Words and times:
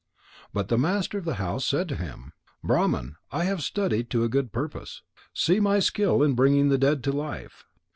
But 0.51 0.69
the 0.69 0.79
master 0.79 1.19
of 1.19 1.25
the 1.25 1.35
house 1.35 1.63
said 1.63 1.87
to 1.89 1.95
him: 1.95 2.33
"Brahman, 2.63 3.17
I 3.31 3.43
have 3.43 3.61
studied 3.61 4.09
to 4.09 4.27
good 4.29 4.51
purpose. 4.51 5.03
See 5.31 5.59
my 5.59 5.77
skill 5.77 6.23
in 6.23 6.33
bringing 6.33 6.69
the 6.69 6.79
dead 6.79 7.03
to 7.03 7.11
life." 7.11 7.65